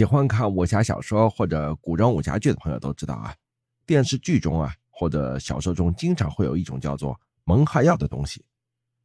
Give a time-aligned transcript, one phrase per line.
[0.00, 3.36] 喜欢看武侠小说或者古装武侠剧的朋友都知道啊，
[3.84, 8.42] 电视剧中啊或者小说中经常会有一种叫做蒙汗药的东西。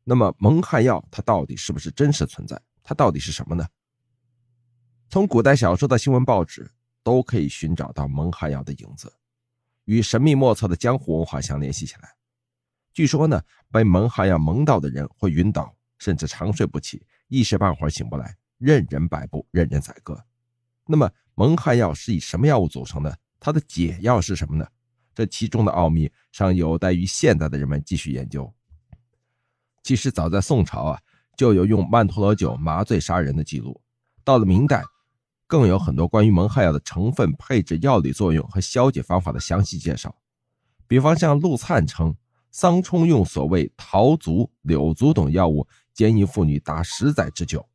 [0.06, 2.58] 那么蒙汗药它到底是不是真实存在？
[2.82, 3.68] 它到底是什么呢？
[5.10, 6.72] 从古代小说的新闻报纸
[7.04, 9.12] 都可以寻找到蒙汗药的影子，
[9.84, 12.16] 与神秘莫测的江湖文化相联系起来。
[12.94, 20.26] 据说呢，被蒙汗药蒙到的人会晕倒，甚至长睡不起，一时半会儿醒不来，任人摆布，任人宰割。
[20.86, 23.18] 那么蒙汗药是以什么药物组成的？
[23.40, 24.68] 它的解药是什么呢？
[25.14, 28.54] 这其中的奥秘尚有待于现代的人们继续研究。
[29.84, 31.00] 其实早在宋朝啊，
[31.38, 33.80] 就有用曼陀罗酒麻醉杀人的记录。
[34.24, 34.84] 到了明代，
[35.48, 40.16] 更有很多关于蒙汗药的成分、配置、药理作用和消解方法的详细介绍。
[40.88, 42.16] 比方像陆灿称，
[42.52, 47.68] 桑冲用所谓桃竹、柳竹等药物奸淫妇女达十载之久。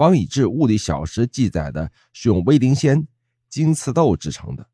[0.00, 3.06] 方以智物理小时记载的是用威灵仙、
[3.50, 4.66] 金刺豆制成的。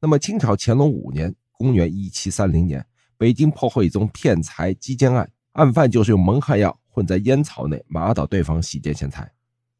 [0.00, 2.86] 那么清朝乾隆五年（公元1730年），
[3.18, 9.30] 北京破获一宗骗财击奸案，案犯就是用蒙汗药混在烟草内麻倒对方洗劫钱财。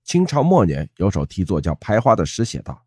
[0.04, 2.84] 清朝末年有首题作叫《排花》的诗写道：“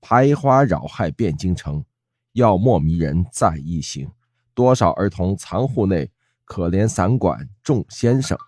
[0.00, 1.84] 排花扰害汴京城，
[2.32, 4.10] 药末迷人在一行。
[4.54, 6.10] 多少儿童藏户内，
[6.46, 8.38] 可怜散馆众先生。”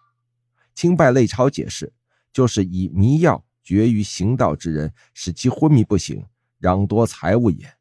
[0.74, 1.92] 清拜类钞解释。
[2.32, 6.24] 就是以迷药绝于行道之人，使其昏迷不醒，
[6.60, 7.74] 攘夺财物也。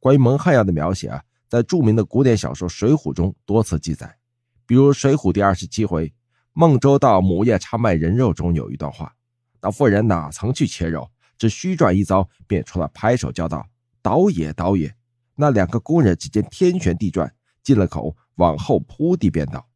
[0.00, 4.18] 关于蒙汗药的描写啊，在著名的古典小说《水浒》中多次记载。
[4.66, 6.12] 比如《水浒》第二十七回
[6.52, 9.14] “孟州到母夜叉卖人肉”中有一段话：
[9.60, 13.68] 那妇人哪曾去切肉，只虚转一遭，便出了拍手叫道
[14.02, 14.94] ：“倒也，倒也！”
[15.36, 19.68] 那两个工人只见天旋地转，进了口，往后扑地便倒。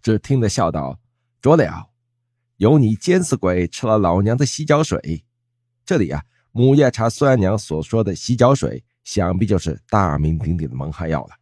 [0.00, 1.00] 只听得笑道
[1.42, 1.90] ：“着了。”
[2.58, 5.24] 有你奸死鬼吃了老娘的洗脚水，
[5.86, 11.36] 这里啊，母夜叉孙二娘所说的洗脚水，想必就是大名鼎鼎的蒙汗药了。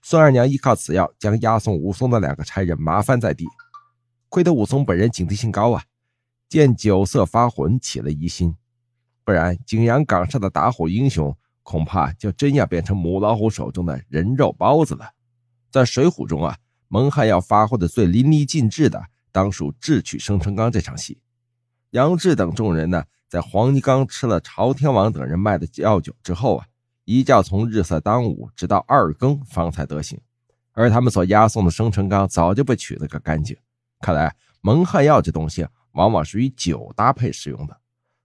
[0.00, 3.44] 孙二娘依靠此药将押送武松的两个差人麻翻在地，
[4.30, 5.84] 亏得武松本人警惕性高啊，
[6.48, 8.56] 见酒色发浑起了疑心，
[9.22, 15.10] 不然景阳冈上的打虎英雄恐怕就真要变成母老虎手中的人肉包子了。
[15.70, 16.56] 在水浒中啊，
[16.88, 19.08] 蒙汗药发挥的最淋漓尽致的。
[19.34, 21.18] 当属智取生辰纲这场戏，
[21.90, 26.66] 杨志等众人呢，在黄泥冈吃了朝天王等人卖的药酒之后啊，
[27.04, 30.20] 一觉从日色当午直到二更方才得醒，
[30.70, 33.56] 而他们所押送的生辰纲早就被取了个干净。
[33.98, 37.76] 看来蒙汗药这东西往往是与酒搭配使用的。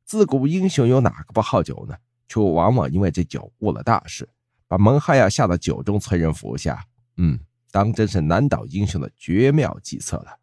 [0.06, 1.96] 自古英雄有哪个不好酒呢？
[2.28, 4.30] 却往往因为这酒误了大事，
[4.68, 6.86] 把蒙汗药下到酒中催人服下。
[7.18, 7.40] 嗯，
[7.72, 10.39] 当真是难倒英雄的绝妙计策了。